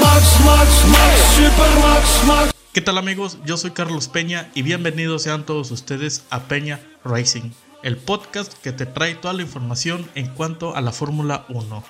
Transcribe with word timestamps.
Max, 0.00 0.40
Max, 0.42 0.84
Max, 0.88 1.20
Super 1.36 1.82
Max, 1.82 2.24
Max. 2.26 2.54
¿Qué 2.72 2.80
tal 2.80 2.96
amigos? 2.96 3.38
Yo 3.44 3.58
soy 3.58 3.72
Carlos 3.72 4.08
Peña 4.08 4.50
y 4.54 4.62
bienvenidos 4.62 5.22
sean 5.22 5.44
todos 5.44 5.70
ustedes 5.70 6.24
a 6.30 6.44
Peña 6.44 6.80
Racing, 7.04 7.50
el 7.82 7.98
podcast 7.98 8.54
que 8.54 8.72
te 8.72 8.86
trae 8.86 9.14
toda 9.16 9.34
la 9.34 9.42
información 9.42 10.08
en 10.14 10.28
cuanto 10.28 10.74
a 10.74 10.80
la 10.80 10.92
Fórmula 10.92 11.44
1. 11.50 11.84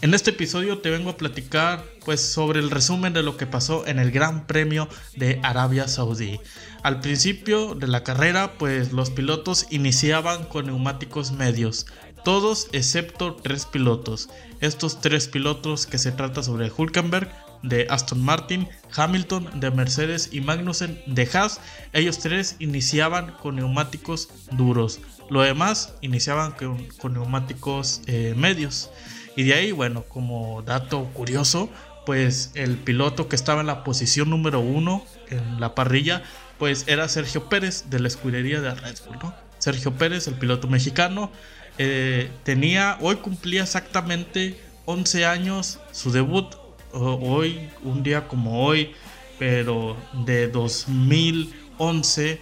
En 0.00 0.14
este 0.14 0.30
episodio 0.30 0.78
te 0.78 0.90
vengo 0.90 1.10
a 1.10 1.16
platicar 1.16 1.84
pues 2.04 2.20
sobre 2.20 2.60
el 2.60 2.70
resumen 2.70 3.12
de 3.12 3.22
lo 3.22 3.36
que 3.36 3.46
pasó 3.46 3.86
en 3.86 3.98
el 3.98 4.10
Gran 4.10 4.46
Premio 4.46 4.88
de 5.16 5.40
Arabia 5.42 5.88
Saudí. 5.88 6.40
Al 6.82 7.00
principio 7.00 7.74
de 7.74 7.86
la 7.86 8.02
carrera, 8.02 8.52
pues 8.58 8.92
los 8.92 9.10
pilotos 9.10 9.66
iniciaban 9.70 10.44
con 10.44 10.66
neumáticos 10.66 11.32
medios 11.32 11.86
todos 12.24 12.68
excepto 12.72 13.34
tres 13.36 13.66
pilotos. 13.66 14.28
Estos 14.60 15.00
tres 15.00 15.28
pilotos 15.28 15.86
que 15.86 15.98
se 15.98 16.12
trata 16.12 16.42
sobre 16.42 16.72
Hulkenberg, 16.76 17.30
de 17.64 17.86
Aston 17.88 18.22
Martin, 18.22 18.68
Hamilton 18.94 19.58
de 19.58 19.70
Mercedes 19.70 20.28
y 20.32 20.40
Magnussen 20.40 21.00
de 21.06 21.28
Haas, 21.32 21.60
ellos 21.92 22.18
tres 22.18 22.56
iniciaban 22.58 23.32
con 23.42 23.56
neumáticos 23.56 24.28
duros. 24.52 25.00
Lo 25.30 25.40
demás 25.40 25.94
iniciaban 26.02 26.52
con, 26.52 27.14
neumáticos 27.14 28.02
eh, 28.06 28.34
medios. 28.36 28.90
Y 29.36 29.44
de 29.44 29.54
ahí, 29.54 29.72
bueno, 29.72 30.04
como 30.04 30.62
dato 30.62 31.04
curioso, 31.14 31.70
pues 32.04 32.50
el 32.54 32.76
piloto 32.76 33.28
que 33.28 33.36
estaba 33.36 33.62
en 33.62 33.66
la 33.66 33.82
posición 33.82 34.28
número 34.28 34.60
uno 34.60 35.04
en 35.30 35.58
la 35.58 35.74
parrilla, 35.74 36.22
pues 36.58 36.84
era 36.86 37.08
Sergio 37.08 37.48
Pérez 37.48 37.86
de 37.88 37.98
la 37.98 38.08
escudería 38.08 38.60
de 38.60 38.74
Red 38.74 38.96
Bull, 39.06 39.18
¿no? 39.22 39.34
Sergio 39.58 39.92
Pérez, 39.94 40.28
el 40.28 40.34
piloto 40.34 40.68
mexicano, 40.68 41.32
eh, 41.78 42.30
tenía, 42.42 42.98
hoy 43.00 43.16
cumplía 43.16 43.62
exactamente 43.62 44.60
11 44.86 45.26
años 45.26 45.78
su 45.92 46.12
debut 46.12 46.54
hoy, 46.92 47.68
un 47.82 48.02
día 48.02 48.28
como 48.28 48.64
hoy, 48.64 48.92
pero 49.38 49.96
de 50.24 50.48
2011, 50.48 52.40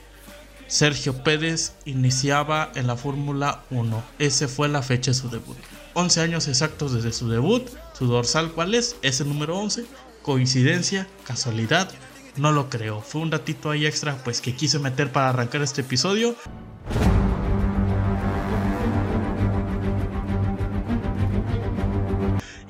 Sergio 0.67 1.23
Pérez 1.23 1.75
iniciaba 1.85 2.71
en 2.75 2.87
la 2.87 2.97
Fórmula 2.97 3.63
1. 3.71 4.03
Ese 4.19 4.49
fue 4.49 4.69
la 4.69 4.83
fecha 4.83 5.11
de 5.11 5.17
su 5.17 5.31
debut. 5.31 5.57
11 5.95 6.21
años 6.21 6.49
exactos 6.49 6.93
desde 6.93 7.13
su 7.13 7.29
debut. 7.29 7.69
Su 7.97 8.07
dorsal, 8.07 8.53
¿cuál 8.53 8.75
es? 8.75 8.97
Es 9.03 9.21
el 9.21 9.29
número 9.29 9.59
11. 9.59 9.85
Coincidencia, 10.23 11.07
casualidad, 11.25 11.91
no 12.37 12.53
lo 12.53 12.71
creo. 12.71 13.03
Fue 13.03 13.21
un 13.21 13.31
ratito 13.31 13.71
ahí 13.71 13.87
extra 13.87 14.17
pues 14.25 14.41
que 14.41 14.55
quise 14.55 14.79
meter 14.79 15.13
para 15.13 15.31
arrancar 15.31 15.63
este 15.63 15.83
episodio. 15.83 16.37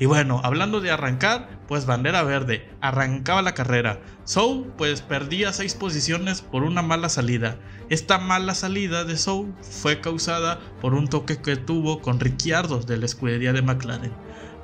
Y 0.02 0.06
bueno, 0.06 0.40
hablando 0.42 0.80
de 0.80 0.90
arrancar, 0.90 1.48
pues 1.68 1.86
bandera 1.86 2.24
verde, 2.24 2.68
arrancaba 2.80 3.40
la 3.40 3.54
carrera. 3.54 4.00
Sou 4.24 4.66
pues 4.76 5.00
perdía 5.00 5.52
6 5.52 5.76
posiciones 5.76 6.42
por 6.42 6.64
una 6.64 6.82
mala 6.82 7.08
salida. 7.08 7.56
Esta 7.88 8.18
mala 8.18 8.56
salida 8.56 9.04
de 9.04 9.16
Sou 9.16 9.54
fue 9.60 10.00
causada 10.00 10.58
por 10.80 10.94
un 10.94 11.06
toque 11.06 11.40
que 11.40 11.54
tuvo 11.54 12.00
con 12.00 12.18
Ricciardo 12.18 12.80
de 12.80 12.96
la 12.96 13.06
escudería 13.06 13.52
de 13.52 13.62
McLaren. 13.62 14.12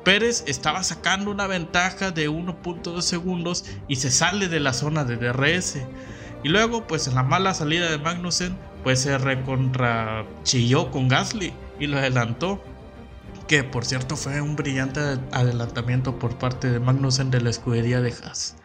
Pérez 0.04 0.42
estaba 0.48 0.82
sacando 0.82 1.30
una 1.30 1.46
ventaja 1.46 2.10
de 2.10 2.28
1.2 2.28 3.00
segundos 3.02 3.64
y 3.86 3.94
se 3.94 4.10
sale 4.10 4.48
de 4.48 4.58
la 4.58 4.72
zona 4.72 5.04
de 5.04 5.18
DRS. 5.18 5.76
Y 6.42 6.48
luego, 6.48 6.88
pues 6.88 7.06
en 7.06 7.14
la 7.14 7.22
mala 7.22 7.54
salida 7.54 7.88
de 7.88 7.98
Magnussen, 7.98 8.58
pues 8.82 9.02
se 9.02 9.16
recontra 9.18 10.26
chilló 10.42 10.90
con 10.90 11.06
Gasly 11.06 11.52
y 11.78 11.86
lo 11.86 11.98
adelantó 11.98 12.60
que 13.48 13.64
por 13.64 13.84
cierto 13.84 14.16
fue 14.16 14.40
un 14.40 14.54
brillante 14.54 15.00
adelantamiento 15.32 16.18
por 16.18 16.38
parte 16.38 16.70
de 16.70 16.78
Magnussen 16.78 17.30
de 17.30 17.40
la 17.40 17.50
escudería 17.50 18.00
de 18.00 18.12
Haas. 18.12 18.56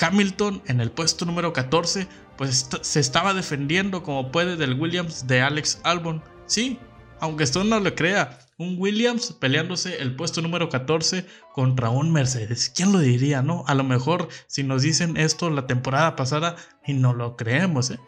Hamilton 0.00 0.62
en 0.66 0.80
el 0.80 0.90
puesto 0.90 1.24
número 1.24 1.52
14 1.52 2.06
pues 2.36 2.68
se 2.82 3.00
estaba 3.00 3.34
defendiendo 3.34 4.04
como 4.04 4.30
puede 4.30 4.56
del 4.56 4.78
Williams 4.78 5.26
de 5.26 5.42
Alex 5.42 5.80
Albon. 5.82 6.22
Sí, 6.46 6.78
aunque 7.20 7.44
esto 7.44 7.64
no 7.64 7.80
lo 7.80 7.94
crea, 7.94 8.38
un 8.58 8.76
Williams 8.78 9.32
peleándose 9.32 10.02
el 10.02 10.16
puesto 10.16 10.42
número 10.42 10.68
14 10.68 11.24
contra 11.52 11.90
un 11.90 12.12
Mercedes. 12.12 12.72
¿Quién 12.74 12.92
lo 12.92 12.98
diría, 12.98 13.40
no? 13.40 13.64
A 13.66 13.74
lo 13.74 13.84
mejor 13.84 14.28
si 14.46 14.64
nos 14.64 14.82
dicen 14.82 15.16
esto 15.16 15.50
la 15.50 15.66
temporada 15.66 16.16
pasada 16.16 16.56
y 16.84 16.94
no 16.94 17.14
lo 17.14 17.36
creemos, 17.36 17.90
¿eh? 17.90 17.98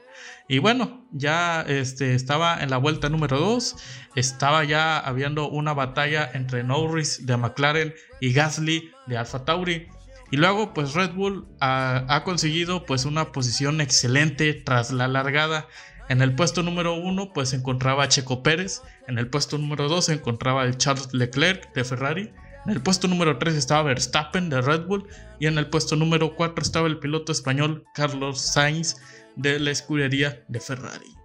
Y 0.48 0.58
bueno, 0.58 1.06
ya 1.12 1.62
este, 1.62 2.16
estaba 2.16 2.60
en 2.60 2.70
la 2.70 2.76
vuelta 2.76 3.08
número 3.08 3.38
2, 3.38 3.76
estaba 4.16 4.64
ya 4.64 4.98
habiendo 4.98 5.48
una 5.48 5.74
batalla 5.74 6.28
entre 6.34 6.64
Norris 6.64 7.24
de 7.24 7.36
McLaren 7.36 7.94
y 8.20 8.32
Gasly 8.32 8.90
de 9.06 9.16
Alfa 9.16 9.44
Tauri. 9.44 9.86
Y 10.32 10.36
luego 10.36 10.74
pues 10.74 10.94
Red 10.94 11.12
Bull 11.12 11.46
ha, 11.60 12.04
ha 12.08 12.24
conseguido 12.24 12.84
pues 12.84 13.04
una 13.04 13.30
posición 13.30 13.80
excelente 13.80 14.54
tras 14.54 14.90
la 14.90 15.06
largada. 15.06 15.68
En 16.10 16.22
el 16.22 16.34
puesto 16.34 16.62
número 16.62 16.96
1 16.96 17.32
pues 17.32 17.50
se 17.50 17.56
encontraba 17.56 18.08
Checo 18.08 18.42
Pérez, 18.42 18.82
en 19.06 19.18
el 19.18 19.28
puesto 19.28 19.56
número 19.58 19.88
2 19.88 20.04
se 20.04 20.12
encontraba 20.14 20.64
el 20.64 20.76
Charles 20.76 21.14
Leclerc 21.14 21.72
de 21.72 21.84
Ferrari, 21.84 22.32
en 22.66 22.72
el 22.72 22.82
puesto 22.82 23.08
número 23.08 23.38
3 23.38 23.54
estaba 23.54 23.84
Verstappen 23.84 24.50
de 24.50 24.60
Red 24.60 24.86
Bull. 24.86 25.06
Y 25.38 25.46
en 25.46 25.56
el 25.56 25.68
puesto 25.68 25.96
número 25.96 26.34
4 26.34 26.62
estaba 26.62 26.88
el 26.88 26.98
piloto 26.98 27.32
español 27.32 27.84
Carlos 27.94 28.40
Sainz 28.40 28.96
de 29.36 29.58
la 29.58 29.70
escudería 29.70 30.44
de 30.48 30.60
Ferrari. 30.60 31.16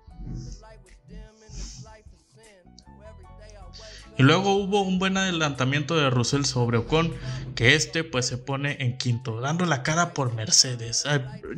Y 4.18 4.24
luego 4.24 4.54
hubo 4.54 4.82
un 4.82 4.98
buen 4.98 5.18
adelantamiento 5.18 5.98
de 5.98 6.10
Russell 6.10 6.46
sobre 6.46 6.78
Ocon, 6.78 7.14
que 7.54 7.76
este 7.76 8.06
pues 8.06 8.26
se 8.26 8.38
pone 8.38 8.78
en 8.80 8.98
quinto, 8.98 9.42
dando 9.42 9.66
la 9.66 9.84
cara 9.84 10.14
por 10.14 10.34
Mercedes, 10.34 11.04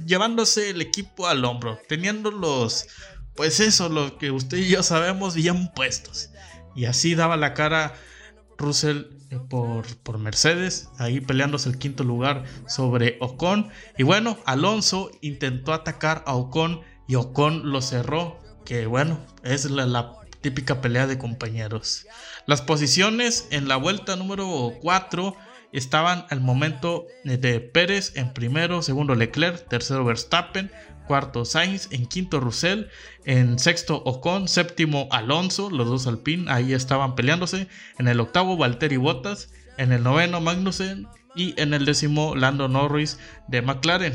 llevándose 0.08 0.72
el 0.72 0.82
equipo 0.82 1.28
al 1.28 1.46
hombro, 1.46 1.80
teniendo 1.88 2.32
los, 2.32 2.88
pues 3.38 3.62
eso, 3.62 3.88
lo 3.88 4.18
que 4.18 4.32
usted 4.32 4.58
y 4.58 4.68
yo 4.68 4.84
sabemos 4.84 5.36
bien 5.36 5.72
puestos. 5.74 6.32
Y 6.76 6.86
así 6.86 7.16
daba 7.16 7.38
la 7.38 7.54
cara 7.54 7.94
Russell 8.58 9.06
eh, 9.30 9.40
por, 9.50 9.86
por, 9.98 10.18
Mercedes, 10.18 10.90
ahí 10.98 11.22
peleándose 11.22 11.70
el 11.70 11.78
quinto 11.78 12.04
lugar 12.04 12.44
sobre 12.68 13.18
Ocon. 13.22 13.70
Y 13.98 14.04
bueno, 14.04 14.38
Alonso 14.46 15.12
intentó 15.22 15.74
atacar 15.74 16.24
a 16.26 16.36
Ocon 16.36 16.82
y 17.08 17.16
Ocon 17.16 17.72
lo 17.72 17.82
cerró, 17.82 18.40
que 18.66 18.86
bueno, 18.86 19.26
es 19.44 19.66
la, 19.70 20.18
típica 20.42 20.82
pelea 20.82 21.08
de 21.08 21.18
compañeros. 21.18 22.06
Las 22.46 22.62
posiciones 22.62 23.48
en 23.52 23.68
la 23.68 23.76
vuelta 23.76 24.16
número 24.16 24.74
4 24.82 25.36
estaban 25.74 26.26
al 26.30 26.42
momento 26.42 27.08
de 27.24 27.60
Pérez 27.60 28.14
en 28.16 28.34
primero, 28.34 28.82
segundo 28.82 29.16
Leclerc, 29.16 29.68
tercero 29.68 30.06
Verstappen, 30.06 30.72
cuarto 31.08 31.46
Sainz, 31.46 31.88
en 31.92 32.06
quinto 32.06 32.40
Russell, 32.40 32.86
en 33.26 33.58
sexto 33.58 33.96
Ocon, 34.06 34.48
séptimo 34.48 35.08
Alonso, 35.12 35.70
los 35.72 35.88
dos 35.88 36.06
Alpine 36.08 36.52
ahí 36.52 36.74
estaban 36.74 37.16
peleándose, 37.16 37.68
en 37.98 38.08
el 38.08 38.20
octavo 38.20 38.58
Valtteri 38.58 38.98
Bottas, 38.98 39.52
en 39.78 39.92
el 39.92 40.04
noveno 40.04 40.42
Magnussen 40.42 41.08
y 41.36 41.60
en 41.60 41.74
el 41.74 41.86
décimo 41.86 42.36
Lando 42.36 42.68
Norris 42.68 43.20
de 43.48 43.62
McLaren. 43.62 44.14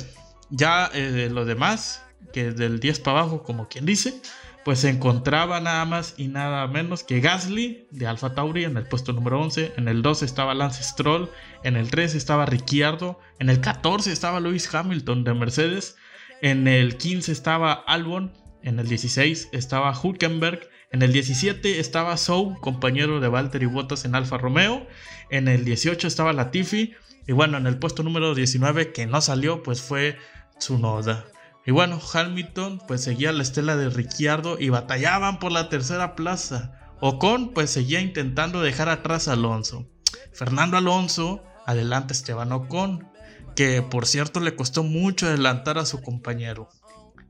Ya 0.51 0.91
eh, 0.93 1.29
lo 1.33 1.45
demás, 1.45 2.05
que 2.33 2.53
del 2.53 2.79
10 2.79 3.01
para 3.01 3.21
abajo, 3.21 3.43
como 3.43 3.69
quien 3.69 3.87
dice, 3.87 4.21
pues 4.65 4.81
se 4.81 4.91
encontraba 4.91 5.61
nada 5.61 5.85
más 5.85 6.15
y 6.17 6.29
nada 6.29 6.67
menos 6.67 7.03
que 7.03 7.21
Gasly 7.21 7.89
de 7.91 8.07
Alfa 8.07 8.35
Tauri 8.35 8.65
en 8.65 8.77
el 8.77 8.87
puesto 8.87 9.13
número 9.13 9.41
11, 9.41 9.75
en 9.77 9.89
el 9.89 10.03
12 10.03 10.25
estaba 10.25 10.55
Lance 10.55 10.83
Stroll, 10.83 11.31
en 11.65 11.77
el 11.77 11.91
13 11.91 12.17
estaba 12.17 12.47
Ricciardo, 12.47 13.19
en 13.39 13.51
el 13.51 13.61
14 13.61 14.13
estaba 14.13 14.41
Lewis 14.41 14.73
Hamilton 14.73 15.25
de 15.25 15.35
Mercedes, 15.35 15.97
en 16.43 16.67
el 16.67 16.99
15 16.99 17.33
estaba 17.33 17.73
Albon, 17.73 18.33
en 18.63 18.81
el 18.81 18.89
16 18.89 19.49
estaba 19.53 19.99
Hulkenberg, 19.99 20.69
en 20.91 21.03
el 21.03 21.13
17 21.13 21.79
estaba 21.79 22.17
Sou, 22.17 22.59
compañero 22.61 23.21
de 23.21 23.29
Valtteri 23.29 23.67
Bottas 23.67 24.05
en 24.05 24.17
Alfa 24.17 24.39
Romeo, 24.39 24.87
en 25.31 25.47
el 25.47 25.65
18 25.65 26.07
estaba 26.07 26.33
Latifi, 26.33 26.95
y 27.29 27.33
bueno, 27.33 27.59
en 27.59 27.69
el 27.69 27.79
puesto 27.79 28.03
número 28.03 28.35
19 28.35 28.93
que 28.93 29.07
no 29.07 29.21
salió, 29.21 29.63
pues 29.63 29.81
fue 29.81 30.19
Tsunoda. 30.59 31.27
Y 31.65 31.71
bueno, 31.71 32.01
Hamilton 32.13 32.83
pues 32.89 33.05
seguía 33.05 33.31
la 33.31 33.45
estela 33.45 33.77
de 33.77 33.89
Ricciardo 33.89 34.59
y 34.59 34.69
batallaban 34.69 35.39
por 35.39 35.53
la 35.53 35.69
tercera 35.69 36.17
plaza. 36.17 36.73
Ocon 37.01 37.53
pues 37.53 37.71
seguía 37.71 38.01
intentando 38.01 38.61
dejar 38.61 38.89
atrás 38.89 39.29
a 39.29 39.35
Alonso. 39.35 39.89
Fernando 40.33 40.77
Alonso 40.77 41.45
adelante 41.67 42.13
Esteban 42.13 42.51
Ocon 42.51 43.12
que 43.55 43.83
por 43.83 44.07
cierto 44.07 44.41
le 44.41 44.57
costó 44.57 44.83
mucho 44.83 45.27
adelantar 45.27 45.79
a 45.79 45.87
su 45.87 46.01
compañero. 46.03 46.69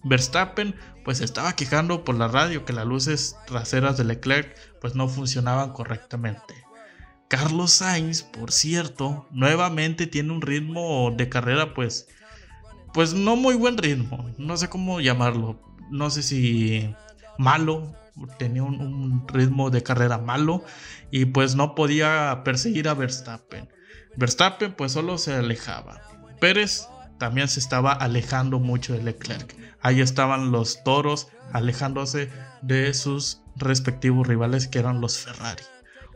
Verstappen 0.05 0.75
pues 1.05 1.21
estaba 1.21 1.55
quejando 1.55 2.05
por 2.05 2.17
la 2.17 2.29
radio 2.29 2.65
que 2.65 2.73
las 2.73 2.87
luces 2.87 3.37
traseras 3.47 3.97
de 3.97 4.05
Leclerc 4.05 4.57
pues 4.81 4.95
no 4.95 5.09
funcionaban 5.09 5.73
correctamente. 5.73 6.55
Carlos 7.29 7.73
Sainz, 7.73 8.23
por 8.23 8.53
cierto, 8.53 9.27
nuevamente 9.31 10.07
tiene 10.07 10.33
un 10.33 10.43
ritmo 10.43 11.13
de 11.17 11.29
carrera 11.29 11.73
pues 11.75 12.09
pues 12.93 13.15
no 13.15 13.37
muy 13.37 13.55
buen 13.55 13.79
ritmo, 13.79 14.31
no 14.37 14.57
sé 14.59 14.69
cómo 14.69 15.01
llamarlo, 15.01 15.59
no 15.91 16.11
sé 16.11 16.23
si 16.23 16.95
malo, 17.39 17.95
tenía 18.39 18.63
un, 18.63 18.81
un 18.83 19.29
ritmo 19.29 19.71
de 19.71 19.83
carrera 19.83 20.19
malo 20.19 20.63
y 21.11 21.25
pues 21.25 21.55
no 21.55 21.75
podía 21.75 22.43
perseguir 22.45 22.89
a 22.89 22.95
Verstappen. 22.95 23.69
Verstappen 24.17 24.75
pues 24.75 24.93
solo 24.93 25.17
se 25.17 25.33
alejaba. 25.33 26.12
Pérez 26.43 26.89
también 27.19 27.47
se 27.47 27.61
estaba 27.61 27.93
alejando 27.93 28.59
mucho 28.59 28.95
de 28.95 29.03
Leclerc. 29.05 29.55
Ahí 29.81 30.01
estaban 30.01 30.51
los 30.51 30.83
toros 30.83 31.29
alejándose 31.53 32.33
de 32.63 32.93
sus 32.95 33.43
respectivos 33.55 34.27
rivales 34.27 34.67
que 34.67 34.81
eran 34.81 35.01
los 35.01 35.19
Ferrari. 35.19 35.63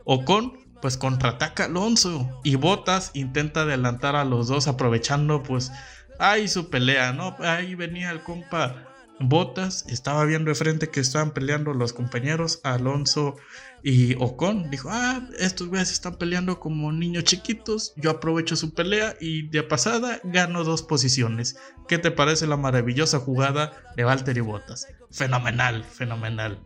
Ocon 0.03 0.59
pues 0.81 0.97
contraataca 0.97 1.63
Alonso 1.63 2.41
y 2.43 2.55
Bottas 2.55 3.11
intenta 3.13 3.61
adelantar 3.61 4.17
a 4.17 4.25
los 4.25 4.49
dos 4.49 4.67
aprovechando 4.67 5.43
pues 5.43 5.71
ahí 6.19 6.49
su 6.49 6.69
pelea, 6.69 7.13
¿no? 7.13 7.37
Ahí 7.39 7.75
venía 7.75 8.11
el 8.11 8.21
compa 8.21 8.96
Botas 9.19 9.85
estaba 9.87 10.25
viendo 10.25 10.49
de 10.49 10.55
frente 10.55 10.89
que 10.89 10.99
estaban 10.99 11.31
peleando 11.31 11.73
los 11.73 11.91
compañeros 11.91 12.59
Alonso 12.63 13.35
y 13.83 14.15
Ocon. 14.15 14.69
Dijo, 14.69 14.89
ah, 14.91 15.27
estos 15.39 15.67
güeyes 15.67 15.91
están 15.91 16.17
peleando 16.17 16.59
como 16.59 16.91
niños 16.91 17.23
chiquitos. 17.23 17.93
Yo 17.95 18.11
aprovecho 18.11 18.55
su 18.55 18.73
pelea 18.73 19.15
y 19.19 19.47
de 19.47 19.63
pasada 19.63 20.19
gano 20.23 20.63
dos 20.63 20.83
posiciones. 20.83 21.57
¿Qué 21.87 21.97
te 21.97 22.11
parece 22.11 22.45
la 22.45 22.57
maravillosa 22.57 23.19
jugada 23.19 23.73
de 23.95 24.03
Valtteri 24.03 24.41
Botas? 24.41 24.87
Fenomenal, 25.09 25.83
fenomenal. 25.83 26.59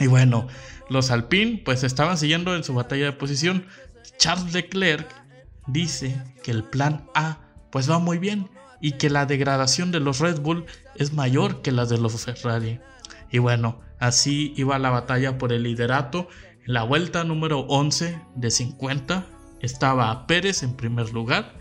Y 0.00 0.08
bueno, 0.08 0.48
los 0.90 1.10
Alpine 1.10 1.62
pues 1.64 1.84
estaban 1.84 2.18
siguiendo 2.18 2.56
en 2.56 2.64
su 2.64 2.74
batalla 2.74 3.04
de 3.04 3.12
posición. 3.12 3.66
Charles 4.18 4.52
Leclerc 4.52 5.08
dice 5.68 6.20
que 6.42 6.50
el 6.50 6.64
plan 6.64 7.08
A 7.14 7.40
pues 7.70 7.88
va 7.90 7.98
muy 7.98 8.18
bien 8.18 8.48
y 8.80 8.92
que 8.92 9.10
la 9.10 9.26
degradación 9.26 9.92
de 9.92 10.00
los 10.00 10.20
Red 10.20 10.40
Bull 10.40 10.66
es 10.96 11.12
mayor 11.12 11.62
que 11.62 11.72
la 11.72 11.86
de 11.86 11.98
los 11.98 12.24
Ferrari. 12.24 12.80
Y 13.30 13.38
bueno, 13.38 13.80
así 13.98 14.52
iba 14.56 14.78
la 14.78 14.90
batalla 14.90 15.38
por 15.38 15.52
el 15.52 15.64
liderato. 15.64 16.28
En 16.66 16.74
la 16.74 16.82
vuelta 16.82 17.24
número 17.24 17.60
11 17.60 18.20
de 18.34 18.50
50 18.50 19.26
estaba 19.60 20.26
Pérez 20.26 20.62
en 20.62 20.74
primer 20.74 21.12
lugar, 21.12 21.54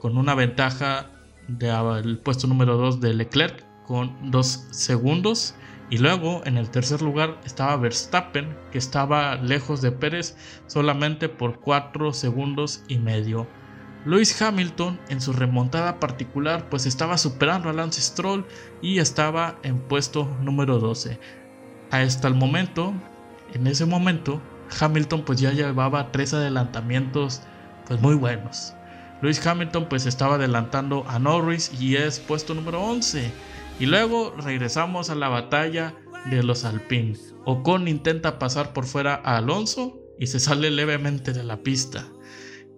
con 0.00 0.16
una 0.18 0.34
ventaja 0.34 1.10
del 1.48 2.18
puesto 2.18 2.46
número 2.46 2.76
2 2.76 3.00
de 3.00 3.14
Leclerc 3.14 3.64
con 3.86 4.30
2 4.30 4.46
segundos. 4.70 5.54
Y 5.90 5.96
luego 5.96 6.42
en 6.44 6.58
el 6.58 6.70
tercer 6.70 7.00
lugar 7.00 7.40
estaba 7.46 7.74
Verstappen, 7.76 8.54
que 8.70 8.76
estaba 8.76 9.36
lejos 9.36 9.80
de 9.80 9.90
Pérez 9.90 10.36
solamente 10.66 11.30
por 11.30 11.60
4 11.60 12.12
segundos 12.12 12.82
y 12.88 12.98
medio. 12.98 13.46
Lewis 14.04 14.40
Hamilton 14.40 14.98
en 15.08 15.20
su 15.20 15.32
remontada 15.32 15.98
particular 16.00 16.68
pues 16.70 16.86
estaba 16.86 17.18
superando 17.18 17.68
a 17.68 17.72
Lance 17.72 18.00
Stroll 18.00 18.46
y 18.80 18.98
estaba 18.98 19.58
en 19.62 19.78
puesto 19.78 20.28
número 20.42 20.78
12. 20.78 21.18
Hasta 21.90 22.28
el 22.28 22.34
momento, 22.34 22.92
en 23.54 23.66
ese 23.66 23.86
momento, 23.86 24.40
Hamilton 24.80 25.24
pues 25.24 25.40
ya 25.40 25.52
llevaba 25.52 26.12
tres 26.12 26.34
adelantamientos 26.34 27.42
pues 27.86 28.00
muy 28.00 28.14
buenos. 28.14 28.74
Lewis 29.20 29.44
Hamilton 29.44 29.88
pues 29.88 30.06
estaba 30.06 30.36
adelantando 30.36 31.04
a 31.08 31.18
Norris 31.18 31.72
y 31.80 31.96
es 31.96 32.20
puesto 32.20 32.54
número 32.54 32.80
11. 32.82 33.32
Y 33.80 33.86
luego 33.86 34.34
regresamos 34.36 35.10
a 35.10 35.14
la 35.14 35.28
batalla 35.28 35.94
de 36.30 36.42
los 36.42 36.64
Alpine. 36.64 37.16
Ocon 37.44 37.88
intenta 37.88 38.38
pasar 38.38 38.72
por 38.72 38.86
fuera 38.86 39.20
a 39.24 39.38
Alonso 39.38 39.98
y 40.18 40.26
se 40.26 40.40
sale 40.40 40.70
levemente 40.70 41.32
de 41.32 41.44
la 41.44 41.58
pista. 41.62 42.06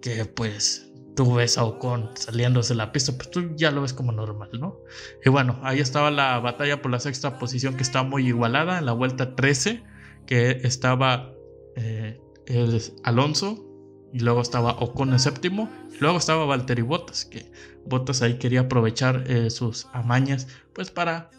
Que 0.01 0.25
pues 0.25 0.90
tú 1.21 1.35
ves 1.35 1.59
a 1.59 1.65
Ocon 1.65 2.09
saliéndose 2.15 2.73
de 2.73 2.77
la 2.77 2.91
pista, 2.91 3.11
pues 3.11 3.29
tú 3.29 3.51
ya 3.55 3.69
lo 3.69 3.83
ves 3.83 3.93
como 3.93 4.11
normal, 4.11 4.49
¿no? 4.59 4.79
Y 5.23 5.29
bueno, 5.29 5.59
ahí 5.61 5.79
estaba 5.79 6.09
la 6.09 6.39
batalla 6.39 6.81
por 6.81 6.89
la 6.89 6.99
sexta 6.99 7.37
posición 7.37 7.75
que 7.75 7.83
está 7.83 8.01
muy 8.01 8.27
igualada 8.27 8.79
en 8.79 8.87
la 8.87 8.93
vuelta 8.93 9.35
13, 9.35 9.83
que 10.25 10.61
estaba 10.63 11.31
eh, 11.75 12.19
Alonso 13.03 13.63
y 14.11 14.21
luego 14.21 14.41
estaba 14.41 14.71
Ocon 14.79 15.13
en 15.13 15.19
séptimo, 15.19 15.69
y 15.93 15.99
luego 15.99 16.17
estaba 16.17 16.43
Valtteri 16.45 16.81
Bottas, 16.81 17.25
que 17.25 17.51
Bottas 17.85 18.23
ahí 18.23 18.39
quería 18.39 18.61
aprovechar 18.61 19.23
eh, 19.27 19.51
sus 19.51 19.85
amañas, 19.93 20.47
pues 20.73 20.89
para 20.89 21.29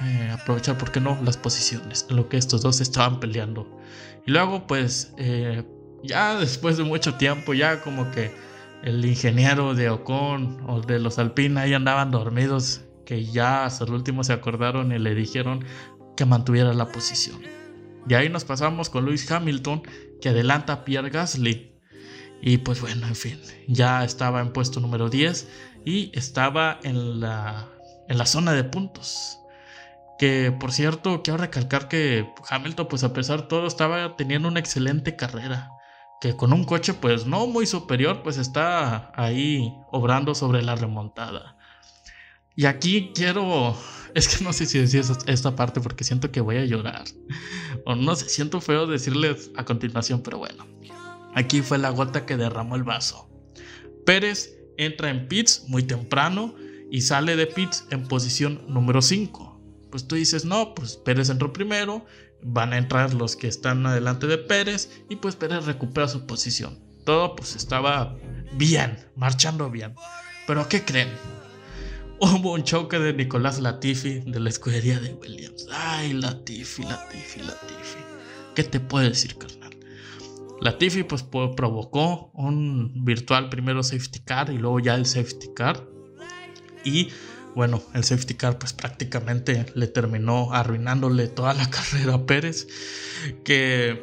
eh, 0.00 0.30
aprovechar, 0.32 0.78
¿por 0.78 0.90
qué 0.90 1.00
no?, 1.00 1.18
las 1.22 1.36
posiciones, 1.36 2.06
en 2.08 2.16
lo 2.16 2.30
que 2.30 2.38
estos 2.38 2.62
dos 2.62 2.80
estaban 2.80 3.20
peleando. 3.20 3.78
Y 4.26 4.30
luego, 4.30 4.66
pues, 4.66 5.12
ya 6.02 6.38
después 6.38 6.78
de 6.78 6.84
mucho 6.84 7.16
tiempo, 7.16 7.52
ya 7.52 7.82
como 7.82 8.10
que 8.10 8.48
el 8.82 9.04
ingeniero 9.04 9.74
de 9.74 9.90
Ocon 9.90 10.62
o 10.68 10.80
de 10.80 10.98
los 10.98 11.18
Alpina 11.18 11.62
ahí 11.62 11.74
andaban 11.74 12.10
dormidos, 12.10 12.82
que 13.04 13.24
ya 13.24 13.64
hasta 13.64 13.84
el 13.84 13.92
último 13.92 14.24
se 14.24 14.32
acordaron 14.32 14.92
y 14.92 14.98
le 14.98 15.14
dijeron 15.14 15.64
que 16.16 16.24
mantuviera 16.24 16.72
la 16.72 16.88
posición. 16.88 17.40
Y 18.08 18.14
ahí 18.14 18.28
nos 18.28 18.44
pasamos 18.44 18.90
con 18.90 19.04
Lewis 19.04 19.30
Hamilton, 19.30 19.82
que 20.20 20.30
adelanta 20.30 20.72
a 20.72 20.84
Pierre 20.84 21.10
Gasly. 21.10 21.74
Y 22.40 22.58
pues 22.58 22.80
bueno, 22.80 23.06
en 23.06 23.16
fin, 23.16 23.40
ya 23.66 24.04
estaba 24.04 24.40
en 24.40 24.52
puesto 24.52 24.80
número 24.80 25.08
10 25.08 25.48
y 25.84 26.12
estaba 26.16 26.78
en 26.84 27.20
la, 27.20 27.68
en 28.08 28.16
la 28.16 28.26
zona 28.26 28.52
de 28.52 28.64
puntos. 28.64 29.38
Que 30.18 30.52
por 30.52 30.72
cierto, 30.72 31.22
quiero 31.22 31.38
recalcar 31.38 31.88
que 31.88 32.28
Hamilton, 32.48 32.88
pues 32.88 33.04
a 33.04 33.12
pesar 33.12 33.42
de 33.42 33.46
todo, 33.48 33.66
estaba 33.66 34.16
teniendo 34.16 34.48
una 34.48 34.60
excelente 34.60 35.16
carrera 35.16 35.77
que 36.20 36.36
con 36.36 36.52
un 36.52 36.64
coche 36.64 36.94
pues 36.94 37.26
no 37.26 37.46
muy 37.46 37.66
superior 37.66 38.22
pues 38.22 38.38
está 38.38 39.12
ahí 39.14 39.72
obrando 39.90 40.34
sobre 40.34 40.62
la 40.62 40.74
remontada. 40.74 41.56
Y 42.56 42.66
aquí 42.66 43.12
quiero, 43.14 43.76
es 44.14 44.28
que 44.28 44.42
no 44.42 44.52
sé 44.52 44.66
si 44.66 44.78
decir 44.78 45.04
esta 45.26 45.54
parte 45.54 45.80
porque 45.80 46.02
siento 46.02 46.32
que 46.32 46.40
voy 46.40 46.56
a 46.56 46.64
llorar. 46.64 47.04
O 47.84 47.94
no 47.94 48.16
sé, 48.16 48.28
siento 48.28 48.60
feo 48.60 48.86
decirles 48.86 49.52
a 49.56 49.64
continuación, 49.64 50.22
pero 50.22 50.38
bueno. 50.38 50.66
Aquí 51.34 51.62
fue 51.62 51.78
la 51.78 51.90
gota 51.90 52.26
que 52.26 52.36
derramó 52.36 52.74
el 52.74 52.82
vaso. 52.82 53.30
Pérez 54.04 54.58
entra 54.76 55.10
en 55.10 55.28
pits 55.28 55.64
muy 55.68 55.84
temprano 55.84 56.54
y 56.90 57.02
sale 57.02 57.36
de 57.36 57.46
pits 57.46 57.86
en 57.90 58.08
posición 58.08 58.64
número 58.66 59.02
5. 59.02 59.60
Pues 59.90 60.08
tú 60.08 60.16
dices, 60.16 60.44
no, 60.44 60.74
pues 60.74 60.96
Pérez 60.96 61.30
entró 61.30 61.52
primero 61.52 62.06
van 62.42 62.72
a 62.72 62.78
entrar 62.78 63.14
los 63.14 63.36
que 63.36 63.48
están 63.48 63.84
adelante 63.86 64.26
de 64.26 64.38
Pérez 64.38 65.02
y 65.08 65.16
pues 65.16 65.36
Pérez 65.36 65.66
recupera 65.66 66.08
su 66.08 66.26
posición. 66.26 66.78
Todo 67.04 67.34
pues 67.36 67.56
estaba 67.56 68.16
bien, 68.52 68.98
marchando 69.16 69.70
bien. 69.70 69.94
Pero 70.46 70.68
¿qué 70.68 70.84
creen? 70.84 71.08
Hubo 72.20 72.52
un 72.52 72.64
choque 72.64 72.98
de 72.98 73.12
Nicolás 73.12 73.60
Latifi 73.60 74.20
de 74.20 74.40
la 74.40 74.48
escudería 74.48 74.98
de 74.98 75.14
Williams. 75.14 75.66
Ay, 75.72 76.12
Latifi, 76.12 76.82
Latifi, 76.82 77.40
Latifi. 77.40 77.98
¿Qué 78.54 78.64
te 78.64 78.80
puedo 78.80 79.08
decir, 79.08 79.36
carnal? 79.38 79.76
Latifi 80.60 81.04
pues 81.04 81.22
provocó 81.22 82.32
un 82.34 83.04
virtual 83.04 83.48
primero 83.48 83.82
safety 83.82 84.20
car 84.20 84.50
y 84.50 84.58
luego 84.58 84.80
ya 84.80 84.96
el 84.96 85.06
safety 85.06 85.48
car. 85.54 85.86
Y 86.84 87.10
bueno, 87.54 87.82
el 87.94 88.04
safety 88.04 88.34
car 88.34 88.58
pues 88.58 88.72
prácticamente 88.72 89.66
le 89.74 89.86
terminó 89.86 90.52
arruinándole 90.52 91.28
toda 91.28 91.54
la 91.54 91.68
carrera 91.70 92.14
a 92.14 92.26
Pérez, 92.26 92.66
que 93.44 94.02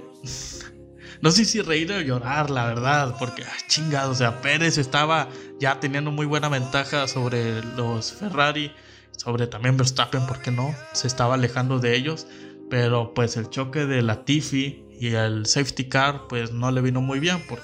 no 1.21 1.31
sé 1.31 1.45
si 1.45 1.61
reír 1.61 1.91
o 1.91 2.01
llorar, 2.01 2.49
la 2.49 2.65
verdad, 2.65 3.15
porque 3.17 3.43
chingado, 3.67 4.11
o 4.11 4.15
sea, 4.15 4.41
Pérez 4.41 4.77
estaba 4.77 5.29
ya 5.59 5.79
teniendo 5.79 6.11
muy 6.11 6.25
buena 6.25 6.49
ventaja 6.49 7.07
sobre 7.07 7.63
los 7.75 8.13
Ferrari, 8.13 8.71
sobre 9.17 9.47
también 9.47 9.77
Verstappen, 9.77 10.25
¿por 10.27 10.41
qué 10.41 10.51
no? 10.51 10.75
Se 10.93 11.07
estaba 11.07 11.35
alejando 11.35 11.79
de 11.79 11.95
ellos, 11.95 12.27
pero 12.69 13.13
pues 13.13 13.37
el 13.37 13.49
choque 13.49 13.85
de 13.85 14.01
la 14.01 14.25
Tiffy 14.25 14.85
y 14.99 15.13
el 15.13 15.45
safety 15.45 15.89
car 15.89 16.27
pues 16.27 16.51
no 16.51 16.71
le 16.71 16.81
vino 16.81 17.01
muy 17.01 17.19
bien 17.19 17.41
porque 17.47 17.63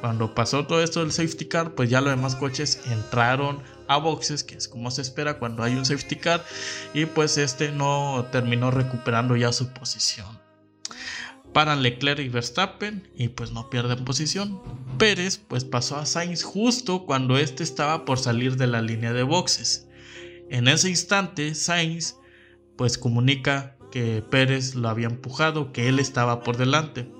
cuando 0.00 0.34
pasó 0.34 0.66
todo 0.66 0.82
esto 0.82 1.00
del 1.00 1.12
safety 1.12 1.46
car, 1.46 1.74
pues 1.74 1.90
ya 1.90 2.00
los 2.00 2.10
demás 2.10 2.34
coches 2.34 2.80
entraron 2.86 3.62
a 3.90 3.96
boxes, 3.96 4.44
que 4.44 4.54
es 4.54 4.68
como 4.68 4.90
se 4.92 5.02
espera 5.02 5.40
cuando 5.40 5.64
hay 5.64 5.74
un 5.74 5.84
safety 5.84 6.14
car, 6.14 6.44
y 6.94 7.06
pues 7.06 7.36
este 7.38 7.72
no 7.72 8.24
terminó 8.30 8.70
recuperando 8.70 9.36
ya 9.36 9.52
su 9.52 9.72
posición. 9.72 10.38
Paran 11.52 11.82
Leclerc 11.82 12.20
y 12.20 12.28
Verstappen 12.28 13.10
y 13.16 13.28
pues 13.28 13.50
no 13.50 13.68
pierden 13.68 14.04
posición. 14.04 14.62
Pérez 14.96 15.38
pues 15.38 15.64
pasó 15.64 15.96
a 15.96 16.06
Sainz 16.06 16.44
justo 16.44 17.04
cuando 17.04 17.36
este 17.36 17.64
estaba 17.64 18.04
por 18.04 18.20
salir 18.20 18.56
de 18.56 18.68
la 18.68 18.80
línea 18.80 19.12
de 19.12 19.24
boxes. 19.24 19.88
En 20.48 20.68
ese 20.68 20.88
instante 20.88 21.56
Sainz 21.56 22.14
pues 22.76 22.96
comunica 22.96 23.76
que 23.90 24.22
Pérez 24.22 24.76
lo 24.76 24.88
había 24.88 25.08
empujado, 25.08 25.72
que 25.72 25.88
él 25.88 25.98
estaba 25.98 26.44
por 26.44 26.56
delante. 26.56 27.10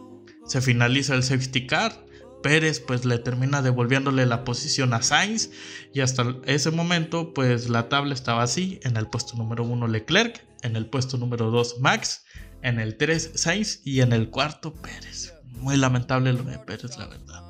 Se 0.46 0.60
finaliza 0.60 1.16
el 1.16 1.24
safety 1.24 1.66
car 1.66 2.09
Pérez 2.42 2.80
pues 2.80 3.04
le 3.04 3.18
termina 3.18 3.62
devolviéndole 3.62 4.26
la 4.26 4.44
posición 4.44 4.94
a 4.94 5.02
Sainz 5.02 5.50
y 5.92 6.00
hasta 6.00 6.36
ese 6.46 6.70
momento 6.70 7.34
pues 7.34 7.68
la 7.68 7.88
tabla 7.88 8.14
estaba 8.14 8.42
así, 8.42 8.80
en 8.82 8.96
el 8.96 9.06
puesto 9.06 9.36
número 9.36 9.64
1 9.64 9.86
Leclerc, 9.88 10.44
en 10.62 10.76
el 10.76 10.86
puesto 10.86 11.16
número 11.18 11.50
2 11.50 11.80
Max, 11.80 12.24
en 12.62 12.80
el 12.80 12.96
3 12.96 13.32
Sainz 13.34 13.80
y 13.84 14.00
en 14.00 14.12
el 14.12 14.30
cuarto 14.30 14.74
Pérez. 14.74 15.34
Muy 15.44 15.76
lamentable 15.76 16.32
lo 16.32 16.42
de 16.42 16.58
Pérez 16.58 16.96
la 16.98 17.06
verdad. 17.06 17.42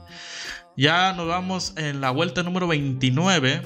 Ya 0.76 1.12
nos 1.12 1.26
vamos 1.26 1.74
en 1.76 2.00
la 2.00 2.10
vuelta 2.10 2.42
número 2.42 2.66
29 2.66 3.62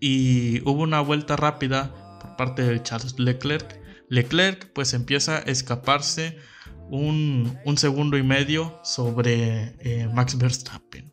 y 0.00 0.60
hubo 0.62 0.82
una 0.82 1.00
vuelta 1.00 1.36
rápida 1.36 1.92
por 2.20 2.36
parte 2.36 2.62
de 2.62 2.82
Charles 2.82 3.18
Leclerc. 3.18 3.80
Leclerc 4.08 4.72
pues 4.72 4.94
empieza 4.94 5.36
a 5.36 5.40
escaparse 5.40 6.38
un, 6.90 7.58
segundo 7.76 8.16
y 8.16 8.22
medio 8.22 8.78
sobre 8.82 9.74
eh, 9.80 10.08
Max 10.12 10.36
Verstappen. 10.38 11.12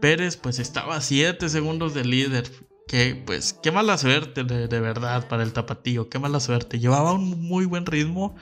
Pérez 0.00 0.36
pues 0.36 0.58
estaba 0.58 0.96
a 0.96 1.00
7 1.00 1.48
segundos 1.48 1.94
de 1.94 2.04
líder. 2.04 2.50
que 2.88 3.22
pues 3.24 3.52
qué 3.52 3.70
mala 3.70 3.96
suerte 3.98 4.44
de, 4.44 4.80
verdad 4.80 5.28
para 5.28 5.42
el 5.42 5.52
tapatío, 5.52 6.08
qué 6.08 6.18
mala 6.18 6.40
suerte. 6.40 6.78
Llevaba 6.78 7.12
un 7.12 7.40
muy 7.40 7.64
buen 7.66 7.86
ritmo, 7.86 8.34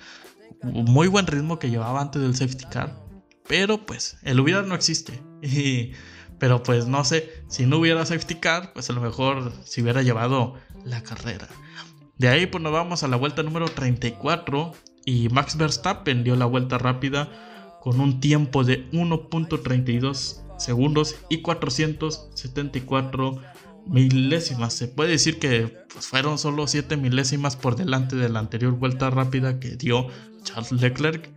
muy 0.62 1.08
buen 1.08 1.26
ritmo 1.26 1.58
que 1.58 1.70
llevaba 1.70 2.00
antes 2.00 2.22
del 2.22 2.34
safety 2.34 2.64
car, 2.70 2.96
pero 3.46 3.84
pues 3.84 4.18
el 4.22 4.40
hubiera 4.40 4.62
no 4.62 4.74
existe. 4.74 5.22
Y, 5.40 5.92
pero 6.40 6.62
pues 6.62 6.86
no 6.86 7.04
sé, 7.04 7.44
si 7.48 7.66
no 7.66 7.78
hubiera 7.78 8.06
safety 8.06 8.36
car, 8.36 8.72
pues 8.72 8.90
a 8.90 8.92
lo 8.92 9.00
mejor 9.00 9.52
si 9.64 9.82
hubiera 9.82 10.02
llevado 10.02 10.54
la 10.84 11.02
carrera. 11.02 11.48
De 12.16 12.28
ahí 12.28 12.46
pues 12.46 12.62
nos 12.62 12.72
vamos 12.72 13.02
a 13.02 13.08
la 13.08 13.16
vuelta 13.16 13.42
número 13.42 13.66
34 13.66 14.72
y 15.08 15.30
Max 15.30 15.56
Verstappen 15.56 16.22
dio 16.22 16.36
la 16.36 16.44
vuelta 16.44 16.76
rápida 16.76 17.30
con 17.80 17.98
un 17.98 18.20
tiempo 18.20 18.62
de 18.62 18.90
1.32 18.90 20.42
segundos 20.58 21.16
y 21.30 21.40
474 21.40 23.40
milésimas. 23.86 24.74
Se 24.74 24.86
puede 24.86 25.12
decir 25.12 25.38
que 25.38 25.74
pues, 25.90 26.08
fueron 26.08 26.36
solo 26.36 26.66
7 26.66 26.98
milésimas 26.98 27.56
por 27.56 27.76
delante 27.76 28.16
de 28.16 28.28
la 28.28 28.40
anterior 28.40 28.72
vuelta 28.72 29.08
rápida 29.08 29.58
que 29.58 29.76
dio 29.76 30.08
Charles 30.42 30.72
Leclerc. 30.72 31.30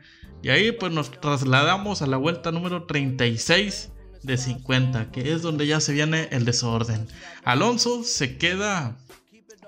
Y 0.44 0.50
ahí 0.50 0.74
pues 0.74 0.92
nos 0.92 1.10
trasladamos 1.10 2.02
a 2.02 2.08
la 2.08 2.18
vuelta 2.18 2.52
número 2.52 2.84
36 2.84 3.94
de 4.22 4.38
50, 4.38 5.12
que 5.12 5.32
es 5.32 5.44
donde 5.44 5.66
ya 5.66 5.80
se 5.80 5.94
viene 5.94 6.28
el 6.32 6.44
desorden. 6.44 7.08
Alonso 7.46 8.04
se 8.04 8.38
queda, 8.38 8.98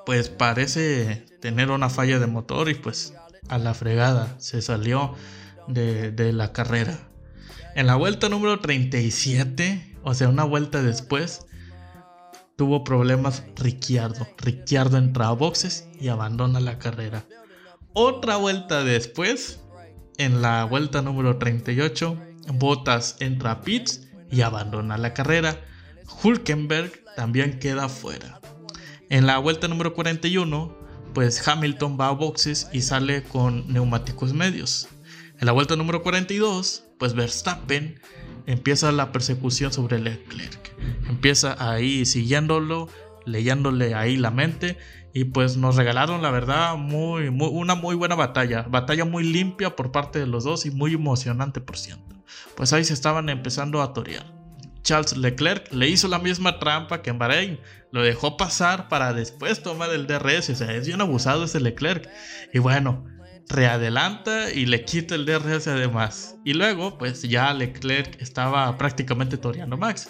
pues 0.05 0.27
parece 0.27 1.25
tener 1.39 1.71
una 1.71 1.89
falla 1.89 2.19
de 2.19 2.27
motor 2.27 2.69
y 2.69 2.73
pues 2.73 3.13
a 3.49 3.57
la 3.57 3.73
fregada 3.73 4.35
se 4.39 4.61
salió 4.61 5.15
de, 5.67 6.33
la 6.33 6.53
carrera. 6.53 6.97
En 7.75 7.87
la 7.87 7.95
vuelta 7.95 8.29
número 8.29 8.59
37, 8.59 9.97
o 10.03 10.13
sea, 10.13 10.29
una 10.29 10.43
vuelta 10.43 10.81
después, 10.81 11.45
tuvo 12.55 12.83
problemas 12.83 13.43
Ricciardo. 13.55 14.27
Ricciardo 14.37 14.97
entra 14.97 15.29
a 15.29 15.31
boxes 15.31 15.87
y 15.99 16.09
abandona 16.09 16.59
la 16.59 16.77
carrera. 16.77 17.25
Otra 17.93 18.37
vuelta 18.37 18.83
después, 18.83 19.59
en 20.17 20.41
la 20.41 20.65
vuelta 20.65 21.01
número 21.01 21.37
38, 21.37 22.17
Bottas 22.53 23.15
entra 23.19 23.51
a 23.51 23.61
pits 23.61 24.07
y 24.29 24.41
abandona 24.41 24.97
la 24.97 25.13
carrera. 25.13 25.61
Hulkenberg 26.23 26.91
también 27.15 27.59
queda 27.59 27.89
fuera. 27.89 28.39
En 29.09 29.27
la 29.27 29.37
vuelta 29.37 29.67
número 29.67 29.93
41, 29.93 30.82
pues 31.13 31.47
Hamilton 31.47 31.97
va 31.99 32.07
a 32.07 32.11
boxes 32.11 32.69
y 32.73 32.81
sale 32.81 33.23
con 33.23 33.71
neumáticos 33.71 34.33
medios. 34.33 34.87
En 35.39 35.45
la 35.45 35.51
vuelta 35.51 35.75
número 35.75 36.03
42, 36.03 36.85
pues 36.97 37.13
Verstappen 37.13 37.99
empieza 38.45 38.91
la 38.91 39.11
persecución 39.11 39.73
sobre 39.73 39.99
Leclerc. 39.99 40.73
Empieza 41.07 41.55
ahí 41.59 42.05
siguiéndolo, 42.05 42.89
leyéndole 43.25 43.95
ahí 43.95 44.17
la 44.17 44.31
mente 44.31 44.77
y 45.13 45.25
pues 45.25 45.57
nos 45.57 45.75
regalaron 45.75 46.21
la 46.21 46.31
verdad 46.31 46.75
muy, 46.75 47.27
una 47.27 47.75
muy 47.75 47.95
buena 47.95 48.15
batalla, 48.15 48.63
batalla 48.63 49.05
muy 49.05 49.23
limpia 49.23 49.75
por 49.75 49.91
parte 49.91 50.19
de 50.19 50.27
los 50.27 50.43
dos 50.43 50.65
y 50.65 50.71
muy 50.71 50.93
emocionante 50.93 51.61
por 51.61 51.77
ciento. 51.77 52.15
Pues 52.55 52.73
ahí 52.73 52.83
se 52.83 52.93
estaban 52.93 53.29
empezando 53.29 53.81
a 53.81 53.93
torear. 53.93 54.42
Charles 54.83 55.15
Leclerc 55.17 55.71
le 55.73 55.87
hizo 55.87 56.07
la 56.07 56.19
misma 56.19 56.59
trampa 56.59 57.01
que 57.01 57.09
en 57.09 57.17
Bahrein, 57.17 57.59
lo 57.91 58.01
dejó 58.01 58.37
pasar 58.37 58.89
para 58.89 59.13
después 59.13 59.63
tomar 59.63 59.91
el 59.91 60.07
DRS, 60.07 60.49
o 60.49 60.55
sea, 60.55 60.73
es 60.73 60.87
bien 60.87 61.01
abusado 61.01 61.45
ese 61.45 61.59
Leclerc. 61.59 62.09
Y 62.53 62.59
bueno, 62.59 63.05
readelanta 63.47 64.51
y 64.51 64.65
le 64.65 64.83
quita 64.83 65.15
el 65.15 65.25
DRS 65.25 65.67
además. 65.67 66.35
Y 66.43 66.53
luego, 66.53 66.97
pues 66.97 67.21
ya 67.21 67.53
Leclerc 67.53 68.21
estaba 68.21 68.77
prácticamente 68.77 69.37
toreando 69.37 69.77
Max. 69.77 70.09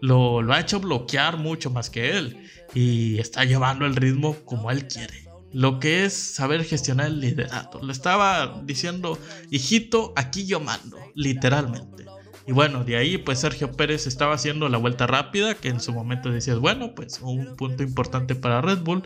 Lo, 0.00 0.42
lo, 0.42 0.52
ha 0.52 0.60
hecho 0.60 0.80
bloquear 0.80 1.36
mucho 1.36 1.70
más 1.70 1.88
que 1.88 2.16
él 2.18 2.50
y 2.74 3.18
está 3.18 3.44
llevando 3.44 3.86
el 3.86 3.94
ritmo 3.96 4.36
como 4.44 4.70
él 4.70 4.86
quiere. 4.88 5.28
Lo 5.52 5.78
que 5.78 6.04
es 6.04 6.14
saber 6.14 6.64
gestionar 6.64 7.06
el 7.06 7.20
liderato. 7.20 7.82
Le 7.82 7.92
estaba 7.92 8.62
diciendo, 8.64 9.18
hijito, 9.50 10.12
aquí 10.16 10.46
yo 10.46 10.60
mando, 10.60 10.98
literalmente. 11.14 12.06
Y 12.46 12.52
bueno, 12.52 12.84
de 12.84 12.96
ahí 12.96 13.18
pues 13.18 13.40
Sergio 13.40 13.72
Pérez 13.72 14.06
estaba 14.06 14.34
haciendo 14.34 14.68
la 14.68 14.78
vuelta 14.78 15.06
rápida, 15.06 15.54
que 15.54 15.68
en 15.68 15.80
su 15.80 15.92
momento 15.92 16.30
decías, 16.30 16.58
bueno, 16.58 16.94
pues 16.94 17.20
un 17.22 17.56
punto 17.56 17.82
importante 17.82 18.34
para 18.34 18.60
Red 18.60 18.80
Bull. 18.80 19.02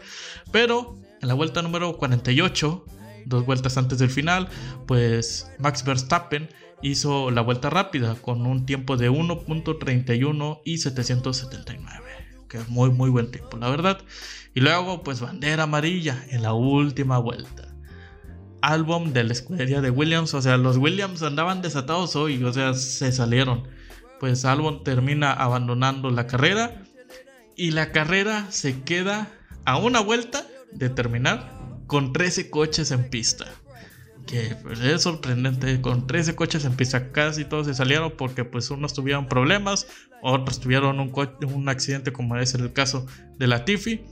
Pero 0.52 0.98
en 1.20 1.28
la 1.28 1.34
vuelta 1.34 1.62
número 1.62 1.96
48 1.96 2.84
dos 3.26 3.44
vueltas 3.44 3.76
antes 3.76 3.98
del 3.98 4.08
final, 4.08 4.48
pues 4.86 5.50
Max 5.58 5.84
Verstappen 5.84 6.48
hizo 6.80 7.30
la 7.30 7.42
vuelta 7.42 7.70
rápida 7.70 8.14
con 8.14 8.46
un 8.46 8.64
tiempo 8.64 8.96
de 8.96 9.10
1.31 9.10 10.60
y 10.64 10.78
779, 10.78 12.04
que 12.48 12.58
es 12.58 12.68
muy 12.68 12.90
muy 12.90 13.10
buen 13.10 13.30
tiempo, 13.30 13.56
la 13.58 13.68
verdad. 13.68 13.98
Y 14.54 14.60
luego 14.60 15.02
pues 15.02 15.20
bandera 15.20 15.64
amarilla 15.64 16.24
en 16.30 16.42
la 16.42 16.54
última 16.54 17.18
vuelta. 17.18 17.65
Álbum 18.62 19.12
de 19.12 19.24
la 19.24 19.32
escudería 19.32 19.80
de 19.80 19.90
Williams, 19.90 20.34
o 20.34 20.42
sea, 20.42 20.56
los 20.56 20.76
Williams 20.76 21.22
andaban 21.22 21.62
desatados 21.62 22.16
hoy, 22.16 22.42
o 22.42 22.52
sea, 22.52 22.74
se 22.74 23.12
salieron. 23.12 23.68
Pues 24.18 24.44
Albon 24.44 24.82
termina 24.82 25.32
abandonando 25.32 26.10
la 26.10 26.26
carrera 26.26 26.82
y 27.54 27.70
la 27.70 27.92
carrera 27.92 28.46
se 28.50 28.82
queda 28.82 29.28
a 29.64 29.78
una 29.78 30.00
vuelta 30.00 30.46
de 30.72 30.88
terminar 30.88 31.56
con 31.86 32.12
13 32.12 32.50
coches 32.50 32.90
en 32.90 33.08
pista. 33.08 33.46
Que 34.26 34.56
pues, 34.62 34.80
es 34.80 35.02
sorprendente, 35.02 35.80
con 35.80 36.06
13 36.06 36.34
coches 36.34 36.64
en 36.64 36.74
pista 36.74 37.12
casi 37.12 37.44
todos 37.44 37.66
se 37.66 37.74
salieron 37.74 38.12
porque 38.16 38.44
pues 38.44 38.70
unos 38.70 38.92
tuvieron 38.92 39.28
problemas, 39.28 39.86
otros 40.22 40.60
tuvieron 40.60 40.98
un, 40.98 41.12
un 41.52 41.68
accidente 41.68 42.12
como 42.12 42.36
es 42.36 42.54
el 42.54 42.72
caso 42.72 43.06
de 43.38 43.46
la 43.46 43.64
Tiffy. 43.64 44.04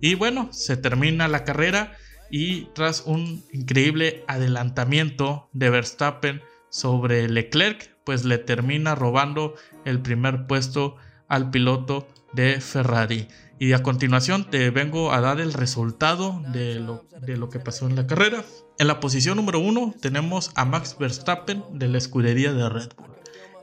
Y 0.00 0.14
bueno, 0.14 0.48
se 0.52 0.76
termina 0.76 1.28
la 1.28 1.44
carrera 1.44 1.92
y 2.30 2.66
tras 2.74 3.02
un 3.06 3.44
increíble 3.52 4.24
adelantamiento 4.28 5.48
de 5.52 5.70
Verstappen 5.70 6.42
sobre 6.68 7.28
Leclerc, 7.28 7.96
pues 8.04 8.24
le 8.24 8.38
termina 8.38 8.94
robando 8.94 9.54
el 9.84 10.00
primer 10.00 10.46
puesto 10.46 10.96
al 11.28 11.50
piloto 11.50 12.08
de 12.32 12.60
Ferrari. 12.60 13.28
Y 13.58 13.72
a 13.72 13.82
continuación 13.82 14.48
te 14.48 14.70
vengo 14.70 15.12
a 15.12 15.20
dar 15.20 15.40
el 15.40 15.52
resultado 15.52 16.42
de 16.52 16.76
lo, 16.76 17.04
de 17.20 17.36
lo 17.36 17.50
que 17.50 17.58
pasó 17.58 17.86
en 17.86 17.96
la 17.96 18.06
carrera. 18.06 18.42
En 18.78 18.86
la 18.86 19.00
posición 19.00 19.36
número 19.36 19.58
uno 19.58 19.94
tenemos 20.00 20.50
a 20.54 20.64
Max 20.64 20.96
Verstappen 20.98 21.62
de 21.72 21.88
la 21.88 21.98
escudería 21.98 22.52
de 22.52 22.68
Red 22.68 22.90
Bull. 22.96 23.10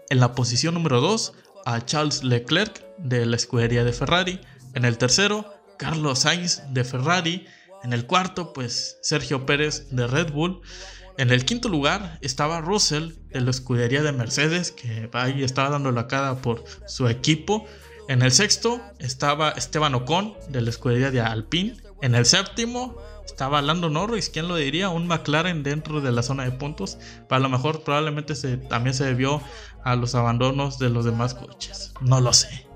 En 0.10 0.20
la 0.20 0.36
posición 0.36 0.76
número 0.76 1.02
2 1.02 1.34
a 1.66 1.84
Charles 1.84 2.24
Leclerc 2.24 2.86
de 2.98 3.26
la 3.26 3.36
escudería 3.36 3.84
de 3.84 3.92
Ferrari. 3.92 4.40
En 4.74 4.86
el 4.86 4.98
tercero, 4.98 5.54
Carlos 5.78 6.20
Sainz 6.20 6.62
de 6.70 6.84
Ferrari. 6.84 7.48
En 7.88 7.94
el 7.94 8.06
cuarto, 8.06 8.52
pues 8.52 8.98
Sergio 9.02 9.46
Pérez 9.46 9.88
de 9.92 10.08
Red 10.08 10.34
Bull. 10.34 10.60
En 11.18 11.32
el 11.32 11.46
quinto 11.46 11.70
lugar 11.70 12.20
estaba 12.22 12.60
Russell 12.60 13.12
de 13.30 13.40
la 13.40 13.50
escudería 13.50 14.04
de 14.04 14.12
Mercedes, 14.12 14.74
que 14.74 15.10
ahí 15.14 15.42
estaba 15.42 15.70
dando 15.70 15.94
la 15.94 16.10
cara 16.10 16.36
por 16.42 16.66
su 16.86 17.08
equipo. 17.08 17.66
En 18.10 18.24
el 18.24 18.34
sexto 18.34 18.82
estaba 19.00 19.52
Esteban 19.52 19.96
Ocon 19.96 20.34
de 20.50 20.60
la 20.60 20.70
escudería 20.70 21.12
de 21.12 21.22
Alpine. 21.22 21.78
En 22.02 22.14
el 22.14 22.26
séptimo 22.26 22.98
estaba 23.26 23.62
Lando 23.62 23.90
Norris, 23.90 24.30
¿quién 24.30 24.50
lo 24.50 24.58
diría? 24.58 24.90
Un 24.90 25.08
McLaren 25.08 25.64
dentro 25.64 26.02
de 26.02 26.12
la 26.12 26.24
zona 26.24 26.44
de 26.44 26.52
puntos. 26.52 26.98
Para 27.30 27.40
lo 27.40 27.48
mejor 27.48 27.84
probablemente 27.84 28.36
se, 28.36 28.58
también 28.58 28.96
se 28.96 29.06
debió 29.06 29.42
a 29.86 29.96
los 29.96 30.14
abandonos 30.14 30.78
de 30.78 30.90
los 30.90 31.06
demás 31.06 31.36
coches. 31.36 31.94
No 32.02 32.20
lo 32.20 32.34
sé. 32.34 32.68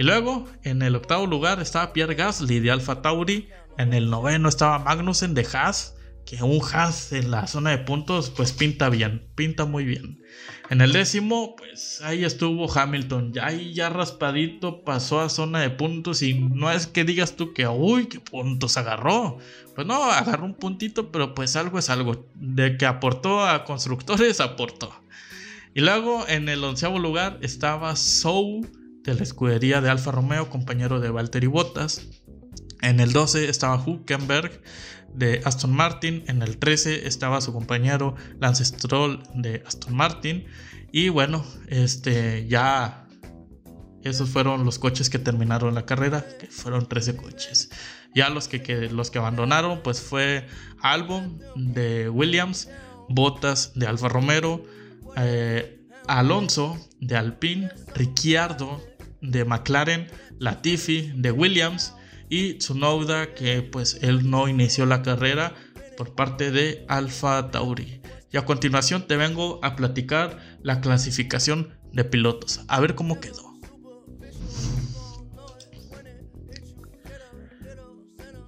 Y 0.00 0.02
luego 0.02 0.46
en 0.62 0.80
el 0.80 0.96
octavo 0.96 1.26
lugar 1.26 1.60
estaba 1.60 1.92
Pierre 1.92 2.14
Gasly 2.14 2.60
de 2.60 2.70
Alfa 2.70 3.02
Tauri. 3.02 3.48
En 3.80 3.94
el 3.94 4.10
noveno 4.10 4.50
estaba 4.50 4.78
Magnussen 4.78 5.32
de 5.32 5.46
Haas 5.50 5.94
que 6.26 6.42
un 6.42 6.60
Haas 6.62 7.12
en 7.12 7.30
la 7.30 7.46
zona 7.46 7.70
de 7.70 7.78
puntos 7.78 8.28
pues 8.28 8.52
pinta 8.52 8.90
bien, 8.90 9.26
pinta 9.36 9.64
muy 9.64 9.86
bien. 9.86 10.20
En 10.68 10.82
el 10.82 10.92
décimo, 10.92 11.56
pues 11.56 12.02
ahí 12.02 12.22
estuvo 12.22 12.70
Hamilton, 12.70 13.32
ya 13.32 13.46
ahí 13.46 13.72
ya 13.72 13.88
raspadito 13.88 14.84
pasó 14.84 15.20
a 15.20 15.30
zona 15.30 15.60
de 15.60 15.70
puntos 15.70 16.20
y 16.20 16.34
no 16.34 16.70
es 16.70 16.86
que 16.86 17.04
digas 17.04 17.36
tú 17.36 17.54
que, 17.54 17.66
uy, 17.66 18.04
qué 18.06 18.20
puntos 18.20 18.76
agarró. 18.76 19.38
Pues 19.74 19.86
no, 19.86 20.04
agarró 20.04 20.44
un 20.44 20.54
puntito, 20.54 21.10
pero 21.10 21.34
pues 21.34 21.56
algo 21.56 21.78
es 21.78 21.88
algo. 21.88 22.28
De 22.34 22.76
que 22.76 22.84
aportó 22.84 23.46
a 23.46 23.64
constructores, 23.64 24.40
aportó. 24.40 24.92
Y 25.72 25.80
luego 25.80 26.28
en 26.28 26.50
el 26.50 26.62
onceavo 26.62 26.98
lugar 26.98 27.38
estaba 27.40 27.96
Sou 27.96 28.60
de 29.04 29.14
la 29.14 29.22
escudería 29.22 29.80
de 29.80 29.88
Alfa 29.88 30.10
Romeo, 30.10 30.50
compañero 30.50 31.00
de 31.00 31.08
Valtteri 31.08 31.46
Bottas. 31.46 32.19
En 32.82 33.00
el 33.00 33.12
12 33.12 33.48
estaba 33.48 33.82
Huckenberg 33.82 34.62
de 35.14 35.42
Aston 35.44 35.72
Martin. 35.72 36.24
En 36.26 36.42
el 36.42 36.58
13 36.58 37.06
estaba 37.06 37.40
su 37.40 37.52
compañero 37.52 38.14
Lance 38.38 38.64
Stroll 38.64 39.22
de 39.34 39.62
Aston 39.66 39.94
Martin. 39.94 40.46
Y 40.92 41.08
bueno, 41.08 41.44
este 41.68 42.46
ya 42.48 43.06
esos 44.02 44.30
fueron 44.30 44.64
los 44.64 44.78
coches 44.78 45.10
que 45.10 45.18
terminaron 45.18 45.74
la 45.74 45.84
carrera, 45.84 46.26
que 46.38 46.46
fueron 46.46 46.88
13 46.88 47.16
coches. 47.16 47.70
Ya 48.14 48.30
los 48.30 48.48
que, 48.48 48.88
los 48.90 49.10
que 49.10 49.18
abandonaron, 49.18 49.82
pues 49.82 50.00
fue 50.00 50.46
Albon 50.80 51.40
de 51.54 52.08
Williams, 52.08 52.68
Bottas 53.08 53.72
de 53.74 53.86
Alfa 53.86 54.08
Romero, 54.08 54.64
eh, 55.16 55.80
Alonso 56.08 56.78
de 57.00 57.16
Alpine, 57.16 57.70
Ricciardo 57.94 58.82
de 59.20 59.44
McLaren, 59.44 60.08
Latifi 60.38 61.12
de 61.14 61.30
Williams 61.30 61.94
y 62.30 62.54
Tsunoda 62.54 63.34
que 63.34 63.60
pues 63.60 63.98
él 64.00 64.30
no 64.30 64.48
inició 64.48 64.86
la 64.86 65.02
carrera 65.02 65.52
por 65.98 66.14
parte 66.14 66.50
de 66.50 66.86
Alfa 66.88 67.50
Tauri. 67.50 68.00
Y 68.32 68.38
a 68.38 68.46
continuación 68.46 69.06
te 69.06 69.16
vengo 69.16 69.58
a 69.62 69.76
platicar 69.76 70.58
la 70.62 70.80
clasificación 70.80 71.74
de 71.92 72.04
pilotos, 72.04 72.60
a 72.68 72.80
ver 72.80 72.94
cómo 72.94 73.20
quedó. 73.20 73.50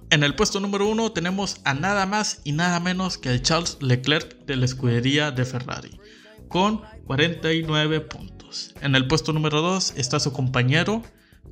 En 0.09 0.23
el 0.23 0.35
puesto 0.35 0.59
número 0.59 0.87
uno 0.87 1.11
tenemos 1.11 1.59
a 1.65 1.73
nada 1.73 2.05
más 2.05 2.39
y 2.43 2.51
nada 2.51 2.79
menos 2.79 3.17
que 3.17 3.29
el 3.29 3.41
Charles 3.41 3.77
Leclerc 3.81 4.45
de 4.45 4.55
la 4.55 4.65
escudería 4.65 5.31
de 5.31 5.43
Ferrari, 5.43 5.99
con 6.47 6.81
49 7.07 7.99
puntos. 8.01 8.75
En 8.81 8.95
el 8.95 9.07
puesto 9.07 9.33
número 9.33 9.61
2 9.61 9.95
está 9.97 10.19
su 10.19 10.31
compañero 10.31 11.01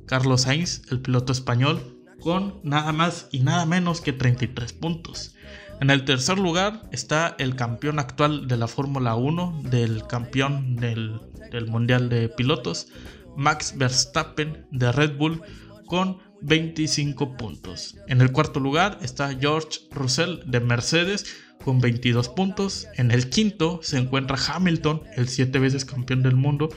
Carlos 0.06 0.42
Sainz, 0.42 0.82
el 0.90 1.00
piloto 1.00 1.32
español, 1.32 2.01
con 2.22 2.60
nada 2.62 2.92
más 2.92 3.28
y 3.32 3.40
nada 3.40 3.66
menos 3.66 4.00
que 4.00 4.12
33 4.12 4.72
puntos. 4.72 5.34
En 5.80 5.90
el 5.90 6.04
tercer 6.04 6.38
lugar 6.38 6.82
está 6.92 7.34
el 7.38 7.56
campeón 7.56 7.98
actual 7.98 8.46
de 8.46 8.56
la 8.56 8.68
Fórmula 8.68 9.16
1, 9.16 9.62
del 9.64 10.06
campeón 10.06 10.76
del, 10.76 11.20
Mundial 11.66 12.08
de 12.08 12.28
Pilotos, 12.28 12.88
Max 13.36 13.74
Verstappen 13.76 14.66
de 14.70 14.92
Red 14.92 15.16
Bull, 15.16 15.42
con 15.86 16.18
25 16.42 17.36
puntos. 17.36 17.96
En 18.06 18.20
el 18.20 18.30
cuarto 18.30 18.60
lugar 18.60 18.98
está 19.02 19.34
George 19.34 19.80
Russell 19.90 20.38
de 20.46 20.60
Mercedes 20.60 21.26
con 21.64 21.80
22 21.80 22.28
puntos. 22.28 22.86
En 22.96 23.10
el 23.10 23.28
quinto 23.28 23.80
se 23.82 23.98
encuentra 23.98 24.36
Hamilton, 24.36 25.02
el 25.16 25.28
siete 25.28 25.58
veces 25.58 25.84
campeón 25.84 26.22
del 26.22 26.36
mundo, 26.36 26.68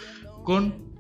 con 0.43 0.95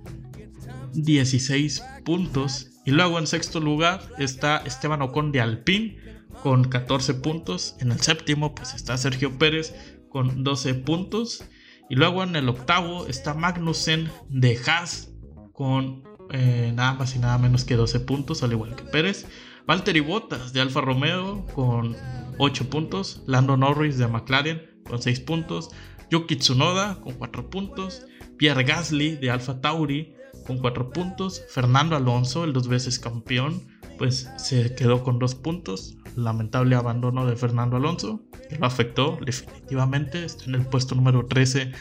16 0.93 1.83
puntos. 2.03 2.74
Y 2.85 2.91
luego 2.91 3.17
en 3.17 3.25
sexto 3.25 3.59
lugar 3.59 4.01
está 4.19 4.57
Esteban 4.57 5.01
Ocon 5.01 5.31
de 5.31 5.41
Alpine 5.41 5.97
con 6.43 6.65
14 6.65 7.15
puntos. 7.15 7.75
En 7.79 7.91
el 7.91 7.99
séptimo 7.99 8.53
pues 8.53 8.75
está 8.75 8.95
Sergio 8.97 9.37
Pérez 9.39 9.73
con 10.09 10.43
12 10.43 10.75
puntos. 10.75 11.43
Y 11.89 11.95
luego 11.95 12.23
en 12.23 12.35
el 12.35 12.47
octavo 12.47 13.07
está 13.07 13.33
Magnussen 13.33 14.09
de 14.29 14.59
Haas 14.65 15.11
con 15.51 16.03
eh, 16.31 16.71
nada 16.75 16.93
más 16.93 17.15
y 17.15 17.19
nada 17.19 17.37
menos 17.37 17.63
que 17.65 17.75
12 17.75 17.99
puntos, 18.01 18.43
al 18.43 18.51
igual 18.51 18.75
que 18.75 18.83
Pérez. 18.83 19.25
Valtteri 19.67 19.99
Bottas 19.99 20.53
de 20.53 20.61
Alfa 20.61 20.81
Romeo 20.81 21.45
con 21.55 21.95
8 22.37 22.69
puntos. 22.69 23.23
Lando 23.25 23.57
Norris 23.57 23.97
de 23.97 24.07
McLaren 24.07 24.81
con 24.87 25.01
6 25.01 25.21
puntos. 25.21 25.71
Yuki 26.11 26.35
Tsunoda 26.35 27.01
con 27.01 27.13
4 27.15 27.49
puntos. 27.49 28.05
Pierre 28.37 28.63
Gasly 28.63 29.15
de 29.15 29.31
Alfa 29.31 29.59
Tauri 29.61 30.15
con 30.45 30.59
4 30.59 30.89
puntos. 30.91 31.43
Fernando 31.49 31.95
Alonso, 31.95 32.43
el 32.43 32.53
dos 32.53 32.67
veces 32.67 32.99
campeón, 32.99 33.61
pues 33.97 34.29
se 34.37 34.75
quedó 34.75 35.03
con 35.03 35.19
2 35.19 35.35
puntos. 35.35 35.97
Lamentable 36.15 36.75
abandono 36.75 37.25
de 37.25 37.35
Fernando 37.35 37.77
Alonso, 37.77 38.21
que 38.49 38.57
lo 38.57 38.65
afectó 38.65 39.17
definitivamente. 39.25 40.23
Está 40.23 40.45
en 40.45 40.55
el 40.55 40.65
puesto 40.65 40.95
número 40.95 41.25
13 41.25 41.71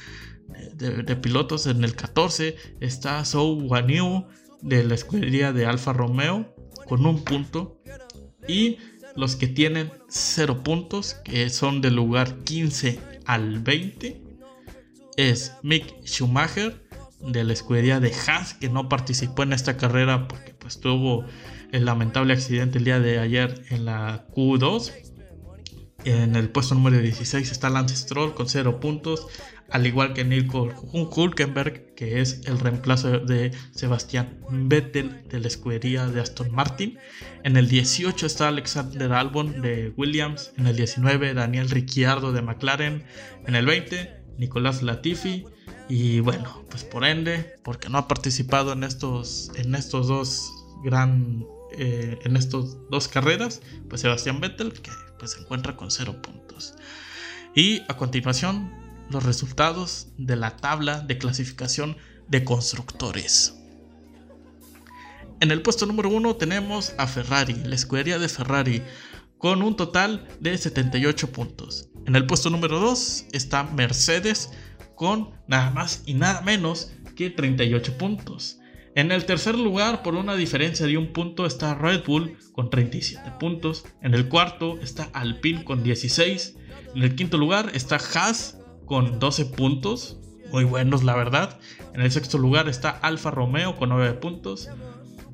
de, 0.74 1.16
pilotos. 1.16 1.66
En 1.66 1.84
el 1.84 1.94
14 1.94 2.56
está 2.80 3.24
Zhou 3.24 3.60
Guanyu 3.60 4.26
de 4.62 4.84
la 4.84 4.94
escudería 4.94 5.52
de 5.52 5.66
Alfa 5.66 5.92
Romeo 5.92 6.54
con 6.88 7.06
un 7.06 7.22
punto. 7.22 7.80
Y 8.48 8.78
los 9.16 9.36
que 9.36 9.46
tienen 9.46 9.92
0 10.08 10.62
puntos, 10.62 11.14
que 11.24 11.48
son 11.50 11.80
del 11.80 11.96
lugar 11.96 12.38
15 12.44 12.98
al 13.26 13.60
20, 13.60 14.22
es 15.16 15.52
Mick 15.62 16.04
Schumacher 16.04 16.83
de 17.26 17.44
la 17.44 17.52
escudería 17.52 18.00
de 18.00 18.12
Haas, 18.12 18.54
que 18.54 18.68
no 18.68 18.88
participó 18.88 19.42
en 19.42 19.52
esta 19.52 19.76
carrera 19.76 20.28
porque 20.28 20.54
pues 20.54 20.80
tuvo 20.80 21.24
el 21.72 21.84
lamentable 21.84 22.32
accidente 22.32 22.78
el 22.78 22.84
día 22.84 23.00
de 23.00 23.18
ayer 23.18 23.64
en 23.70 23.84
la 23.84 24.26
Q2. 24.34 24.92
En 26.04 26.36
el 26.36 26.50
puesto 26.50 26.74
número 26.74 26.98
16 26.98 27.50
está 27.50 27.70
Lance 27.70 27.96
Stroll 27.96 28.34
con 28.34 28.46
0 28.46 28.78
puntos, 28.78 29.26
al 29.70 29.86
igual 29.86 30.12
que 30.12 30.22
Nico 30.22 30.68
Hulkenberg, 30.92 31.94
que 31.94 32.20
es 32.20 32.42
el 32.44 32.58
reemplazo 32.58 33.20
de 33.20 33.52
Sebastián 33.70 34.38
Vettel 34.50 35.26
de 35.28 35.40
la 35.40 35.48
escudería 35.48 36.06
de 36.06 36.20
Aston 36.20 36.52
Martin. 36.52 36.98
En 37.42 37.56
el 37.56 37.68
18 37.68 38.26
está 38.26 38.48
Alexander 38.48 39.12
Albon 39.14 39.62
de 39.62 39.94
Williams, 39.96 40.52
en 40.58 40.66
el 40.66 40.76
19 40.76 41.32
Daniel 41.32 41.70
Ricciardo 41.70 42.32
de 42.32 42.42
McLaren, 42.42 43.04
en 43.46 43.54
el 43.54 43.64
20 43.64 44.24
Nicolás 44.36 44.82
Latifi, 44.82 45.46
y 45.88 46.20
bueno, 46.20 46.64
pues 46.70 46.84
por 46.84 47.04
ende, 47.04 47.56
porque 47.62 47.88
no 47.88 47.98
ha 47.98 48.08
participado 48.08 48.72
en 48.72 48.84
estos, 48.84 49.50
en 49.56 49.74
estos 49.74 50.08
dos 50.08 50.50
gran, 50.82 51.46
eh, 51.76 52.18
en 52.24 52.36
estos 52.36 52.76
dos 52.90 53.08
carreras, 53.08 53.60
pues 53.88 54.00
Sebastián 54.00 54.40
Vettel, 54.40 54.72
que 54.72 54.90
pues 55.18 55.32
se 55.32 55.40
encuentra 55.40 55.76
con 55.76 55.90
cero 55.90 56.20
puntos. 56.22 56.74
Y 57.54 57.82
a 57.88 57.96
continuación, 57.96 58.72
los 59.10 59.22
resultados 59.22 60.08
de 60.16 60.36
la 60.36 60.56
tabla 60.56 61.00
de 61.00 61.18
clasificación 61.18 61.96
de 62.28 62.44
constructores. 62.44 63.54
En 65.40 65.50
el 65.50 65.62
puesto 65.62 65.84
número 65.86 66.08
uno 66.08 66.36
tenemos 66.36 66.94
a 66.96 67.06
Ferrari, 67.06 67.54
la 67.64 67.74
escudería 67.74 68.18
de 68.18 68.28
Ferrari, 68.28 68.82
con 69.38 69.62
un 69.62 69.76
total 69.76 70.26
de 70.40 70.56
78 70.56 71.32
puntos. 71.32 71.90
En 72.06 72.16
el 72.16 72.26
puesto 72.26 72.50
número 72.50 72.80
2 72.80 73.26
está 73.32 73.64
Mercedes 73.64 74.50
con 74.94 75.30
nada 75.46 75.70
más 75.70 76.02
y 76.06 76.14
nada 76.14 76.40
menos 76.42 76.92
que 77.16 77.30
38 77.30 77.98
puntos. 77.98 78.60
En 78.96 79.10
el 79.10 79.24
tercer 79.26 79.58
lugar, 79.58 80.04
por 80.04 80.14
una 80.14 80.36
diferencia 80.36 80.86
de 80.86 80.96
un 80.96 81.12
punto, 81.12 81.46
está 81.46 81.74
Red 81.74 82.04
Bull 82.06 82.38
con 82.52 82.70
37 82.70 83.32
puntos. 83.40 83.84
En 84.02 84.14
el 84.14 84.28
cuarto 84.28 84.78
está 84.80 85.10
Alpine 85.12 85.64
con 85.64 85.82
16. 85.82 86.56
En 86.94 87.02
el 87.02 87.16
quinto 87.16 87.36
lugar 87.36 87.72
está 87.74 87.96
Haas 87.96 88.60
con 88.86 89.18
12 89.18 89.46
puntos. 89.46 90.20
Muy 90.52 90.62
buenos, 90.62 91.02
la 91.02 91.16
verdad. 91.16 91.58
En 91.92 92.02
el 92.02 92.12
sexto 92.12 92.38
lugar 92.38 92.68
está 92.68 92.90
Alfa 92.90 93.32
Romeo 93.32 93.74
con 93.74 93.88
9 93.88 94.12
puntos. 94.14 94.68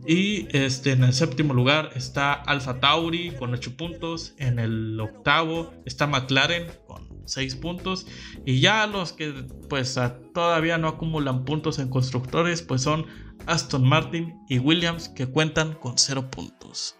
Y 0.07 0.49
este, 0.57 0.93
en 0.93 1.05
el 1.05 1.13
séptimo 1.13 1.53
lugar 1.53 1.91
está 1.95 2.33
Alfa 2.33 2.81
Tauri 2.81 3.33
con 3.33 3.53
8 3.53 3.77
puntos. 3.77 4.33
En 4.39 4.59
el 4.59 4.99
octavo 4.99 5.75
está 5.85 6.07
McLaren 6.07 6.67
con 6.87 7.10
6 7.31 7.57
puntos. 7.57 8.07
Y 8.45 8.61
ya 8.61 8.87
los 8.87 9.13
que 9.13 9.33
pues 9.69 9.99
todavía 10.35 10.79
no 10.79 10.89
acumulan 10.89 11.45
puntos 11.45 11.79
en 11.79 11.89
constructores 11.89 12.63
pues 12.63 12.83
son 12.83 13.07
Aston 13.47 13.87
Martin 13.87 14.35
y 14.49 14.59
Williams 14.59 15.09
que 15.09 15.27
cuentan 15.27 15.75
con 15.75 15.97
0 15.97 16.31
puntos. 16.31 16.97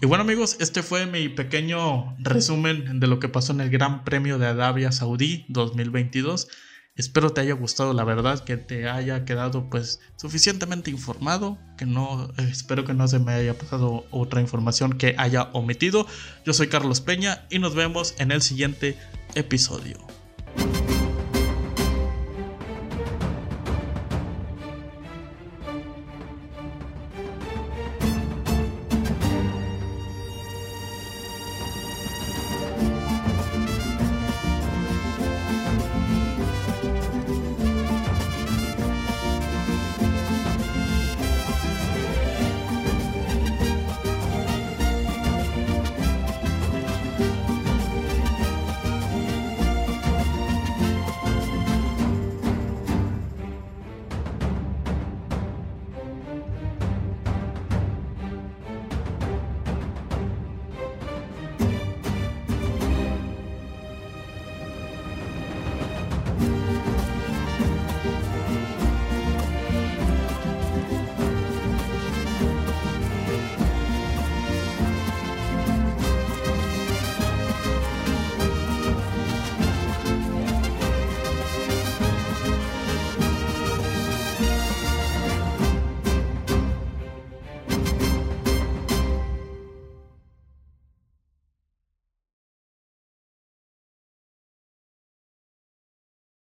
Y 0.00 0.06
bueno 0.06 0.22
amigos, 0.22 0.56
este 0.58 0.82
fue 0.82 1.06
mi 1.06 1.28
pequeño 1.28 2.16
resumen 2.18 2.98
de 2.98 3.06
lo 3.06 3.20
que 3.20 3.28
pasó 3.28 3.52
en 3.52 3.60
el 3.60 3.70
Gran 3.70 4.04
Premio 4.04 4.38
de 4.38 4.46
Arabia 4.46 4.90
Saudí 4.90 5.44
2022. 5.48 6.48
Espero 6.94 7.30
te 7.30 7.40
haya 7.40 7.54
gustado, 7.54 7.94
la 7.94 8.04
verdad, 8.04 8.44
que 8.44 8.58
te 8.58 8.86
haya 8.86 9.24
quedado 9.24 9.70
pues 9.70 10.00
suficientemente 10.16 10.90
informado, 10.90 11.56
que 11.78 11.86
no 11.86 12.30
espero 12.36 12.84
que 12.84 12.92
no 12.92 13.08
se 13.08 13.18
me 13.18 13.32
haya 13.32 13.56
pasado 13.56 14.04
otra 14.10 14.42
información 14.42 14.98
que 14.98 15.14
haya 15.16 15.44
omitido. 15.54 16.06
Yo 16.44 16.52
soy 16.52 16.68
Carlos 16.68 17.00
Peña 17.00 17.46
y 17.48 17.60
nos 17.60 17.74
vemos 17.74 18.14
en 18.18 18.30
el 18.30 18.42
siguiente 18.42 18.98
episodio. 19.34 20.11